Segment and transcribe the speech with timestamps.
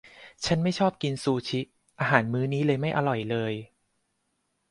[0.45, 1.61] ฉันไม่ชอบกินซูชิ
[1.99, 3.53] อาหารมื้อนี้เลยไม่อร่อยเลย